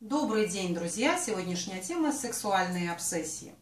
Добрый 0.00 0.48
день, 0.48 0.74
друзья! 0.74 1.18
Сегодняшняя 1.18 1.82
тема– 1.82 2.10
сексуальные 2.14 2.90
обсессии. 2.90 3.54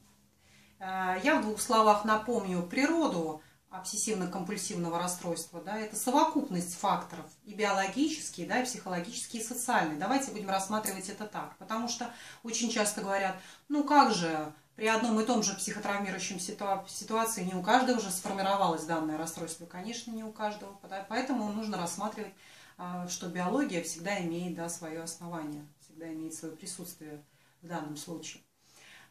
Э, 0.79 1.17
я 1.25 1.35
в 1.35 1.43
двух 1.43 1.61
словах 1.61 2.05
напомню 2.05 2.63
природу 2.63 3.43
обсессивно-компульсивного 3.73 4.99
расстройства. 4.99 5.61
Да, 5.61 5.77
это 5.77 5.97
совокупность 5.97 6.79
факторов 6.79 7.27
и 7.45 7.55
биологические, 7.55 8.47
да, 8.47 8.61
и 8.61 8.65
психологические, 8.65 9.43
и 9.43 9.45
социальные. 9.45 9.99
Давайте 9.99 10.31
будем 10.31 10.49
рассматривать 10.49 11.09
это 11.09 11.27
так. 11.27 11.57
Потому 11.59 11.89
что 11.89 12.09
очень 12.45 12.71
часто 12.71 13.01
говорят, 13.01 13.35
ну 13.69 13.83
как 13.83 14.15
же, 14.15 14.53
при 14.77 14.87
одном 14.87 15.19
и 15.19 15.27
том 15.27 15.43
же 15.43 15.55
психотравмирующем 15.55 16.39
ситуации 16.39 17.43
не 17.43 17.55
у 17.55 17.65
каждого 17.65 17.99
уже 17.99 18.13
сформировалось 18.13 18.85
данное 18.85 19.19
расстройство. 19.19 19.67
Конечно, 19.67 20.13
не 20.13 20.23
у 20.23 20.31
каждого. 20.31 20.79
Поэтому 21.09 21.53
нужно 21.53 21.79
рассматривать, 21.79 22.33
а, 22.77 23.09
что 23.09 23.27
биология 23.27 23.83
всегда 23.83 24.21
имеет 24.21 24.55
да, 24.55 24.69
свое 24.69 25.03
основание 25.03 25.67
всегда 25.99 26.13
имеет 26.13 26.35
свое 26.35 26.55
присутствие 26.55 27.25
в 27.61 27.67
данном 27.67 27.97
случае. 27.97 28.43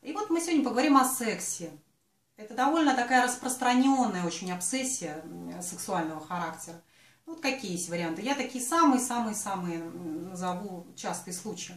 И 0.01 0.13
вот 0.13 0.29
мы 0.29 0.39
сегодня 0.39 0.63
поговорим 0.63 0.95
о 0.95 1.03
сексе. 1.03 1.71
Это 2.37 2.53
довольно 2.53 2.95
такая 2.95 3.25
распространенная 3.25 4.25
очень 4.25 4.51
обсессия 4.51 5.21
сексуального 5.61 6.25
характера. 6.25 6.81
Вот 7.25 7.41
какие 7.41 7.73
есть 7.73 7.89
варианты. 7.89 8.21
Я 8.21 8.35
такие 8.35 8.63
самые-самые-самые 8.63 9.79
назову 9.79 10.87
частые 10.95 11.33
случаи. 11.33 11.75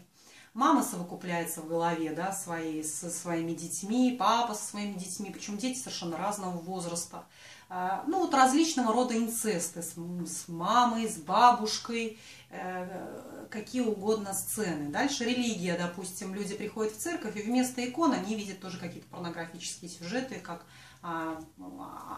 Мама 0.52 0.82
совокупляется 0.82 1.60
в 1.60 1.68
голове 1.68 2.12
да, 2.12 2.32
своей, 2.32 2.82
со 2.82 3.08
своими 3.08 3.52
детьми, 3.52 4.16
папа 4.18 4.54
со 4.54 4.64
своими 4.64 4.98
детьми, 4.98 5.30
причем 5.30 5.58
дети 5.58 5.78
совершенно 5.78 6.16
разного 6.16 6.58
возраста. 6.58 7.24
А, 7.68 8.02
ну 8.08 8.18
вот 8.18 8.34
различного 8.34 8.92
рода 8.92 9.16
инцесты 9.16 9.80
с, 9.80 9.94
с 9.94 10.48
мамой, 10.48 11.08
с 11.08 11.18
бабушкой, 11.18 12.18
э, 12.50 13.46
какие 13.48 13.82
угодно 13.82 14.34
сцены. 14.34 14.88
Дальше 14.90 15.24
религия, 15.24 15.78
допустим, 15.78 16.34
люди 16.34 16.56
приходят 16.56 16.94
в 16.94 16.98
церковь, 16.98 17.36
и 17.36 17.42
вместо 17.42 17.88
икон 17.88 18.12
они 18.12 18.34
видят 18.34 18.58
тоже 18.58 18.78
какие-то 18.78 19.06
порнографические 19.06 19.88
сюжеты, 19.88 20.40
как 20.40 20.66
а, 21.00 21.40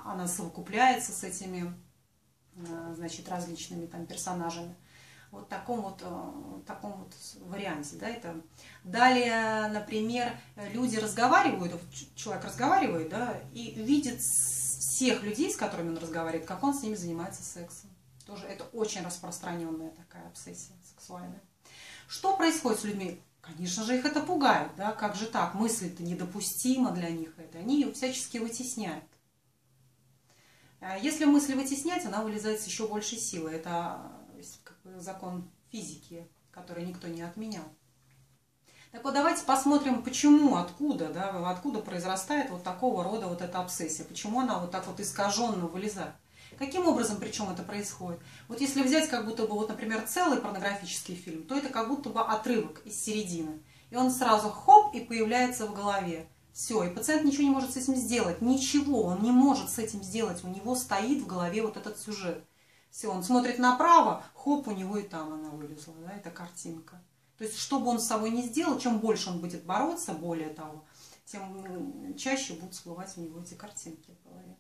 она 0.07 0.27
совокупляется 0.27 1.13
с 1.13 1.23
этими, 1.23 1.75
а, 2.57 2.95
значит, 2.95 3.29
различными 3.29 3.85
там 3.85 4.07
персонажами. 4.07 4.75
Вот 5.33 5.49
таком 5.49 5.81
вот, 5.81 6.03
э, 6.03 6.61
таком 6.67 6.93
вот 6.93 7.15
варианте, 7.47 7.97
да, 7.97 8.07
это. 8.07 8.39
Далее, 8.85 9.67
например, 9.69 10.31
люди 10.73 10.97
разговаривают, 10.97 11.81
человек 12.15 12.45
разговаривает, 12.45 13.09
да, 13.09 13.41
и 13.55 13.73
видит 13.73 14.21
всех 14.21 15.23
людей, 15.23 15.51
с 15.51 15.57
которыми 15.57 15.89
он 15.89 15.97
разговаривает, 15.97 16.47
как 16.47 16.63
он 16.63 16.75
с 16.75 16.83
ними 16.83 16.97
занимается 16.97 17.43
сексом. 17.43 17.89
Тоже 18.27 18.45
это 18.45 18.65
очень 18.75 19.03
распространенная 19.03 19.93
такая 19.93 20.27
обсессия 20.29 20.77
сексуальная. 20.87 21.43
Что 22.09 22.37
происходит 22.37 22.81
с 22.81 22.85
людьми? 22.85 23.19
Конечно 23.41 23.85
же, 23.85 23.97
их 23.97 24.05
это 24.05 24.21
пугает, 24.21 24.73
да, 24.77 24.93
как 24.93 25.17
же 25.17 25.27
так, 25.27 25.55
мысль-то 25.55 26.03
недопустима 26.03 26.91
для 26.91 27.09
них 27.09 27.33
это, 27.39 27.59
они 27.59 27.81
ее 27.81 27.93
всячески 27.93 28.37
вытесняют. 28.37 29.05
А 30.81 30.99
если 30.99 31.25
мысль 31.25 31.55
вытеснять, 31.55 32.05
она 32.05 32.23
вылезает 32.23 32.61
с 32.61 32.67
еще 32.67 32.87
большей 32.87 33.17
силы. 33.17 33.51
Это 33.51 34.13
бы 34.43 34.72
закон 35.01 35.51
физики, 35.71 36.29
который 36.51 36.85
никто 36.85 37.09
не 37.09 37.23
отменял. 37.23 37.65
Так 38.93 39.05
вот, 39.05 39.15
давайте 39.15 39.45
посмотрим, 39.45 40.03
почему, 40.03 40.57
откуда, 40.57 41.09
да, 41.09 41.51
откуда 41.51 41.81
произрастает 41.81 42.51
вот 42.51 42.63
такого 42.63 43.03
рода 43.03 43.27
вот 43.27 43.41
эта 43.41 43.61
обсессия, 43.61 44.05
почему 44.05 44.41
она 44.41 44.59
вот 44.59 44.71
так 44.71 44.87
вот 44.87 45.01
искаженно 45.01 45.67
вылезает. 45.67 46.13
Каким 46.59 46.87
образом 46.87 47.17
причем 47.19 47.51
это 47.51 47.63
происходит? 47.63 48.21
Вот 48.49 48.61
если 48.61 48.83
взять 48.83 49.09
как 49.09 49.25
будто 49.25 49.47
бы, 49.47 49.55
вот, 49.55 49.71
например, 49.71 50.03
целый 50.07 50.39
порнографический 50.39 51.15
фильм, 51.15 51.45
то 51.45 51.57
это 51.57 51.71
как 51.71 51.89
будто 51.89 52.11
бы 52.11 52.21
отрывок 52.21 52.83
из 52.85 53.03
середины. 53.03 53.63
И 53.91 53.97
он 53.97 54.11
сразу 54.11 54.51
хоп 54.51 54.95
и 54.95 55.01
появляется 55.01 55.67
в 55.67 55.75
голове. 55.75 56.29
Все, 56.53 56.85
и 56.85 56.95
пациент 56.95 57.25
ничего 57.25 57.45
не 57.45 57.51
может 57.51 57.73
с 57.73 57.79
этим 57.79 57.95
сделать. 57.97 58.43
Ничего 58.43 59.05
он 59.05 59.23
не 59.23 59.31
может 59.31 59.71
с 59.71 59.79
этим 59.79 60.03
сделать. 60.03 60.45
У 60.45 60.49
него 60.49 60.75
стоит 60.75 61.23
в 61.23 61.27
голове 61.27 61.63
вот 61.63 61.79
этот 61.79 61.99
сюжет. 61.99 62.45
Все, 62.93 63.09
он 63.09 63.25
смотрит 63.25 63.59
направо, 63.59 64.23
хоп, 64.35 64.69
у 64.69 64.71
него 64.71 64.99
и 64.99 65.03
там 65.03 65.33
она 65.33 65.49
вылезла, 65.49 65.95
да, 66.07 66.13
эта 66.13 66.31
картинка. 66.31 67.03
То 67.39 67.45
есть, 67.45 67.59
что 67.59 67.81
бы 67.81 67.87
он 67.87 67.99
с 67.99 68.07
собой 68.07 68.31
не 68.31 68.43
сделал, 68.43 68.79
чем 68.79 69.01
больше 69.01 69.31
он 69.31 69.41
будет 69.41 69.65
бороться, 69.65 70.13
более 70.13 70.51
того, 70.51 70.85
тем 71.25 72.15
чаще 72.19 72.53
будут 72.53 72.75
всплывать 72.75 73.17
у 73.17 73.23
него 73.23 73.41
эти 73.41 73.55
картинки 73.55 74.11
в 74.11 74.29
голове. 74.29 74.57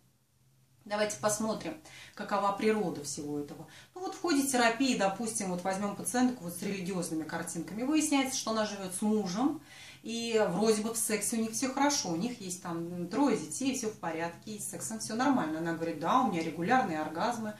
Давайте 0.86 1.18
посмотрим, 1.20 1.76
какова 2.14 2.52
природа 2.52 3.04
всего 3.04 3.38
этого. 3.38 3.68
Ну 3.94 4.00
вот 4.00 4.14
в 4.14 4.20
ходе 4.20 4.46
терапии, 4.46 4.96
допустим, 4.96 5.50
вот 5.50 5.62
возьмем 5.62 5.94
пациентку 5.94 6.44
вот 6.44 6.54
с 6.54 6.62
религиозными 6.62 7.24
картинками, 7.24 7.82
выясняется, 7.82 8.38
что 8.38 8.52
она 8.52 8.64
живет 8.64 8.94
с 8.94 9.02
мужем, 9.02 9.60
и 10.02 10.42
вроде 10.48 10.82
бы 10.82 10.94
в 10.94 10.96
сексе 10.96 11.36
у 11.36 11.40
них 11.40 11.52
все 11.52 11.68
хорошо, 11.68 12.08
у 12.08 12.16
них 12.16 12.40
есть 12.40 12.62
там 12.62 13.06
трое 13.08 13.36
детей, 13.36 13.76
все 13.76 13.88
в 13.88 13.98
порядке, 13.98 14.52
и 14.52 14.58
с 14.58 14.70
сексом 14.70 15.00
все 15.00 15.14
нормально. 15.14 15.58
Она 15.58 15.74
говорит, 15.74 16.00
да, 16.00 16.22
у 16.22 16.32
меня 16.32 16.42
регулярные 16.42 17.00
оргазмы, 17.00 17.56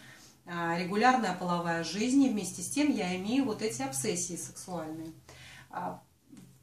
регулярная 0.47 1.35
половая 1.35 1.85
жизнь, 1.85 2.23
и 2.25 2.31
вместе 2.31 2.63
с 2.63 2.69
тем 2.69 2.91
я 2.91 3.17
имею 3.17 3.45
вот 3.45 3.63
эти 3.63 3.83
обсессии 3.83 4.37
сексуальные. 4.37 5.13
А, 5.71 6.01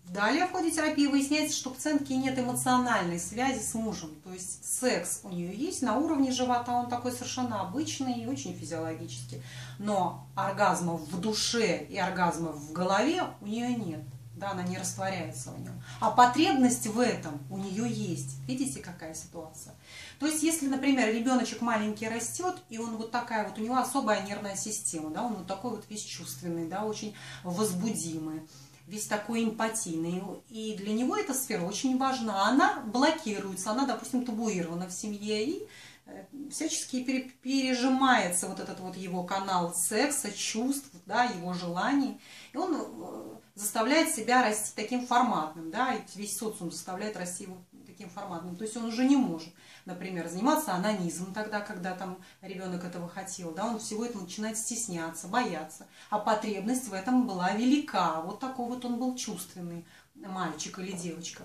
далее 0.05 0.47
в 0.47 0.51
ходе 0.51 0.71
терапии 0.71 1.07
выясняется, 1.07 1.55
что 1.55 1.69
у 1.69 1.73
пациентки 1.73 2.13
нет 2.13 2.37
эмоциональной 2.37 3.19
связи 3.19 3.59
с 3.59 3.73
мужем. 3.73 4.15
То 4.23 4.33
есть 4.33 4.65
секс 4.65 5.21
у 5.23 5.29
нее 5.29 5.55
есть 5.55 5.81
на 5.81 5.97
уровне 5.97 6.31
живота, 6.31 6.71
он 6.73 6.89
такой 6.89 7.11
совершенно 7.11 7.61
обычный 7.61 8.13
и 8.21 8.27
очень 8.27 8.53
физиологический. 8.53 9.41
Но 9.77 10.27
оргазмов 10.35 11.01
в 11.01 11.19
душе 11.19 11.85
и 11.85 11.97
оргазмов 11.97 12.55
в 12.55 12.73
голове 12.73 13.23
у 13.41 13.47
нее 13.47 13.73
нет. 13.75 14.01
Да, 14.39 14.51
она 14.51 14.63
не 14.63 14.77
растворяется 14.77 15.51
в 15.51 15.59
нем. 15.59 15.83
А 15.99 16.11
потребность 16.11 16.87
в 16.87 16.97
этом 16.97 17.39
у 17.49 17.57
нее 17.57 17.89
есть. 17.89 18.37
Видите, 18.47 18.79
какая 18.79 19.13
ситуация? 19.13 19.75
То 20.17 20.27
есть, 20.27 20.43
если, 20.43 20.67
например, 20.67 21.13
ребеночек 21.13 21.61
маленький 21.61 22.07
растет, 22.07 22.55
и 22.69 22.77
он 22.77 22.95
вот 22.95 23.11
такая 23.11 23.47
вот, 23.47 23.59
у 23.59 23.61
него 23.61 23.77
особая 23.77 24.25
нервная 24.25 24.55
система, 24.55 25.09
да, 25.09 25.23
он 25.23 25.35
вот 25.35 25.47
такой 25.47 25.71
вот 25.71 25.83
весь 25.89 26.03
чувственный, 26.03 26.69
да, 26.69 26.85
очень 26.85 27.13
возбудимый, 27.43 28.41
весь 28.87 29.07
такой 29.07 29.43
эмпатийный. 29.43 30.23
И 30.49 30.75
для 30.77 30.93
него 30.93 31.17
эта 31.17 31.33
сфера 31.33 31.65
очень 31.65 31.97
важна. 31.97 32.47
Она 32.47 32.79
блокируется, 32.79 33.71
она, 33.71 33.85
допустим, 33.85 34.25
табуирована 34.25 34.87
в 34.87 34.93
семье, 34.93 35.43
и 35.43 35.67
э, 36.05 36.25
всячески 36.49 37.03
пережимается 37.43 38.47
вот 38.47 38.61
этот 38.61 38.79
вот 38.79 38.95
его 38.95 39.23
канал 39.23 39.75
секса, 39.75 40.31
чувств, 40.31 40.89
да, 41.05 41.25
его 41.25 41.53
желаний. 41.53 42.21
И 42.53 42.57
он 42.57 42.75
э, 42.75 43.38
заставляет 43.59 44.09
себя 44.09 44.41
расти 44.41 44.71
таким 44.73 45.05
форматным, 45.05 45.69
да, 45.69 45.93
и 45.93 46.01
весь 46.15 46.37
социум 46.37 46.71
заставляет 46.71 47.17
расти 47.17 47.43
его 47.43 47.57
таким 47.85 48.09
форматным. 48.09 48.55
То 48.55 48.63
есть 48.63 48.77
он 48.77 48.85
уже 48.85 49.03
не 49.03 49.17
может, 49.17 49.49
например, 49.83 50.29
заниматься 50.29 50.73
анонизмом 50.73 51.33
тогда, 51.33 51.59
когда 51.59 51.93
там 51.93 52.19
ребенок 52.41 52.85
этого 52.85 53.09
хотел, 53.09 53.51
да, 53.51 53.65
он 53.65 53.79
всего 53.79 54.05
этого 54.05 54.21
начинает 54.21 54.57
стесняться, 54.57 55.27
бояться. 55.27 55.87
А 56.09 56.19
потребность 56.19 56.87
в 56.87 56.93
этом 56.93 57.27
была 57.27 57.51
велика. 57.51 58.21
Вот 58.21 58.39
такой 58.39 58.65
вот 58.67 58.85
он 58.85 58.97
был 58.97 59.15
чувственный 59.17 59.85
мальчик 60.15 60.79
или 60.79 60.93
девочка. 60.93 61.43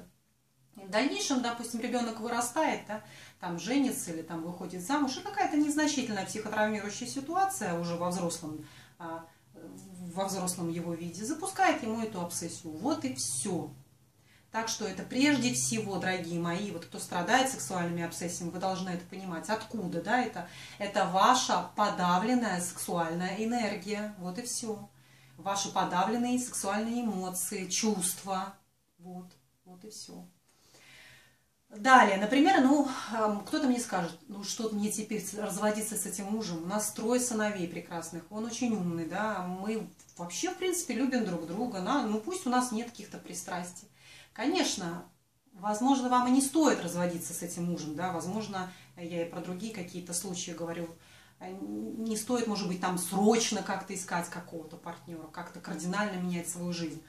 В 0.77 0.89
дальнейшем, 0.89 1.43
допустим, 1.43 1.81
ребенок 1.81 2.21
вырастает, 2.21 2.87
да, 2.87 3.03
там 3.41 3.59
женится 3.59 4.13
или 4.13 4.23
там 4.23 4.43
выходит 4.43 4.87
замуж, 4.87 5.17
и 5.17 5.21
какая-то 5.21 5.57
незначительная 5.57 6.27
психотравмирующая 6.27 7.09
ситуация 7.09 7.79
уже 7.79 7.97
во 7.97 8.11
взрослом 8.11 8.65
а, 8.99 9.27
во 10.15 10.27
взрослом 10.27 10.71
его 10.71 10.95
виде, 10.95 11.25
запускает 11.25 11.83
ему 11.83 12.03
эту 12.03 12.21
обсессию. 12.21 12.73
Вот 12.73 13.05
и 13.05 13.15
все. 13.15 13.71
Так 14.55 14.69
что 14.69 14.87
это 14.87 15.03
прежде 15.03 15.53
всего, 15.53 15.99
дорогие 15.99 16.39
мои, 16.39 16.71
вот 16.71 16.85
кто 16.85 17.01
страдает 17.01 17.51
сексуальными 17.51 18.05
обсессиями, 18.05 18.51
вы 18.51 18.61
должны 18.61 18.91
это 18.91 19.05
понимать. 19.07 19.51
Откуда, 19.51 20.01
да, 20.01 20.23
это? 20.23 20.49
Это 20.79 21.07
ваша 21.07 21.71
подавленная 21.75 22.61
сексуальная 22.61 23.35
энергия. 23.39 24.15
Вот 24.19 24.39
и 24.39 24.43
все. 24.43 24.89
Ваши 25.37 25.73
подавленные 25.73 26.39
сексуальные 26.39 27.03
эмоции, 27.03 27.67
чувства. 27.67 28.55
Вот, 28.99 29.27
вот 29.65 29.85
и 29.85 29.91
все. 29.91 30.25
Далее, 31.77 32.19
например, 32.19 32.61
ну, 32.61 32.89
кто-то 33.47 33.67
мне 33.67 33.81
скажет, 33.81 34.17
ну, 34.29 34.45
что 34.45 34.71
мне 34.71 34.93
теперь 34.93 35.25
разводиться 35.37 35.97
с 35.97 36.07
этим 36.07 36.27
мужем? 36.27 36.63
У 36.63 36.67
нас 36.67 36.93
трое 36.93 37.21
сыновей 37.21 37.67
прекрасных, 37.67 38.23
он 38.31 38.45
очень 38.45 38.75
умный, 38.75 39.07
да, 39.07 39.45
мы 39.47 39.89
вообще, 40.17 40.51
в 40.51 40.57
принципе, 40.57 40.95
любим 40.95 41.25
друг 41.25 41.47
друга, 41.47 41.81
да? 41.81 42.03
ну, 42.03 42.21
пусть 42.21 42.47
у 42.47 42.51
нас 42.51 42.71
нет 42.71 42.91
каких-то 42.91 43.19
пристрастий. 43.19 43.89
Конечно, 44.33 45.05
возможно, 45.53 46.09
вам 46.09 46.29
и 46.29 46.31
не 46.31 46.43
стоит 46.43 46.81
разводиться 46.81 47.35
с 47.35 47.43
этим 47.43 47.65
мужем, 47.65 47.97
да, 47.97 48.13
возможно, 48.13 48.71
я 48.97 49.27
и 49.27 49.31
про 49.31 49.41
другие 49.41 49.75
какие-то 49.75 50.13
случаи 50.13 50.53
говорю, 50.53 50.89
не 51.41 52.17
стоит, 52.17 52.47
может 52.47 52.69
быть, 52.69 52.81
там 52.81 52.99
срочно 52.99 53.63
как-то 53.63 53.95
искать 53.95 54.29
какого-то 54.29 54.77
партнера, 54.77 55.27
как-то 55.33 55.61
кардинально 55.61 56.21
менять 56.21 56.49
свою 56.49 56.73
жизнь. 56.73 57.03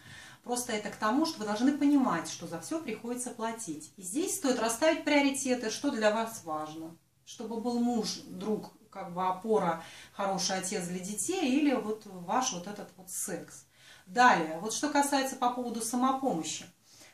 Просто 0.46 0.74
это 0.74 0.92
к 0.92 0.96
тому, 0.96 1.26
что 1.26 1.40
вы 1.40 1.46
должны 1.46 1.76
понимать, 1.76 2.30
что 2.30 2.46
за 2.46 2.62
все 2.62 2.80
приходится 2.80 3.32
платить. 3.32 3.92
И 3.98 4.04
здесь 4.04 4.38
стоит 4.38 4.60
расставить 4.60 5.04
приоритеты, 5.04 5.72
что 5.72 5.90
для 5.90 6.12
вас 6.14 6.44
важно. 6.44 6.96
Чтобы 7.26 7.60
был 7.60 7.80
муж, 7.80 8.20
друг, 8.28 8.72
как 8.92 9.12
бы 9.16 9.26
опора, 9.26 9.84
хороший 10.14 10.60
отец 10.60 10.86
для 10.86 11.00
детей 11.00 11.60
или 11.60 11.74
вот 11.74 12.04
ваш 12.06 12.54
вот 12.54 12.68
этот 12.68 12.92
вот 12.96 13.10
секс. 13.10 13.66
Далее, 14.06 14.60
вот 14.60 14.72
что 14.72 14.90
касается 14.90 15.36
по 15.36 15.50
поводу 15.50 15.82
самопомощи. 15.82 16.68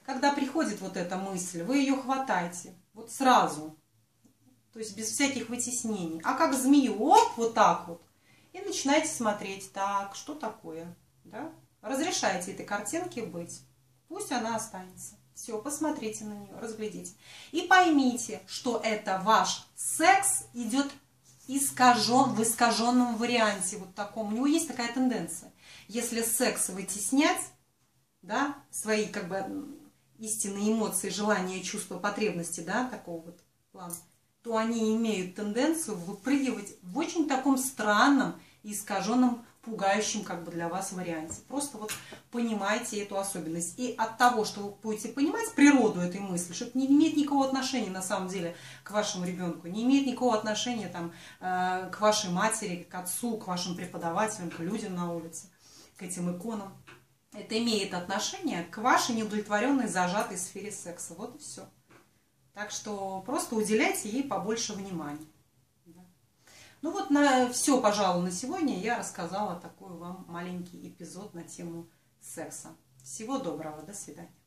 Когда 0.05 0.33
приходит 0.33 0.81
вот 0.81 0.97
эта 0.97 1.15
мысль, 1.15 1.63
вы 1.63 1.77
ее 1.77 1.95
хватаете, 1.95 2.75
вот 2.93 3.11
сразу, 3.11 3.77
то 4.73 4.79
есть 4.79 4.97
без 4.97 5.09
всяких 5.09 5.47
вытеснений. 5.47 6.19
А 6.25 6.33
как 6.33 6.53
змею, 6.53 7.01
оп, 7.01 7.37
вот 7.37 7.53
так 7.53 7.87
вот. 7.87 8.01
И 8.51 8.59
начинаете 8.59 9.07
смотреть, 9.07 9.71
так, 9.71 10.15
что 10.15 10.35
такое, 10.35 10.97
да? 11.23 11.53
Разрешайте 11.81 12.51
этой 12.51 12.65
картинке 12.65 13.23
быть. 13.23 13.61
Пусть 14.07 14.31
она 14.31 14.55
останется. 14.55 15.15
Все, 15.33 15.59
посмотрите 15.59 16.25
на 16.25 16.33
нее, 16.33 16.53
разглядите. 16.59 17.13
И 17.51 17.61
поймите, 17.61 18.41
что 18.47 18.79
это 18.83 19.21
ваш 19.23 19.67
секс 19.75 20.43
идет 20.53 20.91
искажен, 21.47 22.33
в 22.33 22.41
искаженном 22.41 23.17
варианте, 23.17 23.77
вот 23.77 23.95
таком. 23.95 24.27
У 24.33 24.35
него 24.35 24.45
есть 24.45 24.67
такая 24.67 24.93
тенденция. 24.93 25.51
Если 25.87 26.21
секс 26.21 26.69
вытеснять, 26.69 27.41
да, 28.21 28.55
свои 28.69 29.07
как 29.07 29.27
бы 29.27 29.77
истинные 30.19 30.71
эмоции, 30.71 31.09
желания, 31.09 31.61
чувства, 31.61 31.97
потребности, 31.97 32.61
да, 32.61 32.87
такого 32.87 33.21
вот 33.25 33.39
плана, 33.71 33.95
то 34.43 34.57
они 34.57 34.95
имеют 34.95 35.35
тенденцию 35.35 35.97
выпрыгивать 35.97 36.75
в 36.83 36.97
очень 36.97 37.27
таком 37.27 37.57
странном 37.57 38.39
и 38.63 38.73
искаженном 38.73 39.45
пугающем 39.61 40.23
как 40.23 40.43
бы 40.43 40.51
для 40.51 40.67
вас 40.67 40.91
варианте. 40.91 41.41
Просто 41.47 41.77
вот 41.77 41.93
понимайте 42.31 43.01
эту 43.03 43.17
особенность. 43.17 43.77
И 43.77 43.93
от 43.97 44.17
того, 44.17 44.43
что 44.43 44.61
вы 44.61 44.71
будете 44.71 45.09
понимать 45.09 45.53
природу 45.53 45.99
этой 45.99 46.19
мысли, 46.19 46.53
что 46.53 46.65
это 46.65 46.77
не 46.77 46.87
имеет 46.87 47.15
никакого 47.15 47.45
отношения 47.45 47.89
на 47.89 48.01
самом 48.01 48.27
деле 48.27 48.55
к 48.83 48.91
вашему 48.91 49.25
ребенку, 49.25 49.67
не 49.67 49.83
имеет 49.83 50.07
никакого 50.07 50.35
отношения 50.35 50.87
там, 50.87 51.13
э, 51.39 51.89
к 51.91 52.01
вашей 52.01 52.31
матери, 52.31 52.87
к 52.89 52.95
отцу, 52.95 53.37
к 53.37 53.47
вашим 53.47 53.75
преподавателям, 53.75 54.49
к 54.49 54.59
людям 54.59 54.95
на 54.95 55.13
улице, 55.13 55.47
к 55.97 56.01
этим 56.01 56.35
иконам. 56.35 56.73
Это 57.33 57.57
имеет 57.57 57.93
отношение 57.93 58.63
к 58.63 58.79
вашей 58.79 59.15
неудовлетворенной, 59.15 59.87
зажатой 59.87 60.37
сфере 60.37 60.71
секса. 60.71 61.13
Вот 61.13 61.35
и 61.35 61.39
все. 61.39 61.69
Так 62.53 62.71
что 62.71 63.23
просто 63.25 63.55
уделяйте 63.55 64.09
ей 64.09 64.23
побольше 64.23 64.73
внимания. 64.73 65.25
Ну 66.81 66.91
вот 66.91 67.11
на 67.11 67.47
все, 67.51 67.79
пожалуй, 67.79 68.23
на 68.23 68.31
сегодня 68.31 68.79
я 68.79 68.97
рассказала 68.97 69.59
такой 69.59 69.95
вам 69.95 70.25
маленький 70.27 70.89
эпизод 70.89 71.35
на 71.35 71.43
тему 71.43 71.89
секса. 72.19 72.75
Всего 73.03 73.37
доброго, 73.37 73.83
до 73.83 73.93
свидания. 73.93 74.40